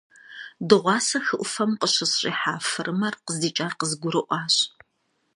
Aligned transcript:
Дыгъуасэ 0.67 1.17
хы 1.25 1.35
Ӏуфэм 1.39 1.71
къыщысщӀихьа 1.79 2.53
фырымэр 2.69 3.15
къыздикӀар 3.25 3.73
къызгурыӀуащ. 3.79 4.55